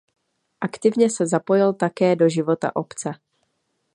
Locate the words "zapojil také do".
1.27-2.29